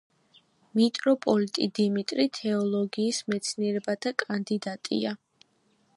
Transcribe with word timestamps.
მიტროპოლიტი 0.79 1.67
დიმიტრი 1.79 2.25
თეოლოგიის 2.39 3.23
მეცნიერებათა 3.35 4.15
კანდიდატია. 4.25 5.17